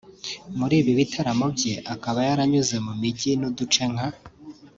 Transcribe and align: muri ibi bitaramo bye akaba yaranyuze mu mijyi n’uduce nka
muri 0.57 0.75
ibi 0.81 0.91
bitaramo 0.99 1.45
bye 1.55 1.73
akaba 1.93 2.19
yaranyuze 2.27 2.75
mu 2.85 2.93
mijyi 3.01 3.31
n’uduce 3.39 3.83
nka 3.91 4.07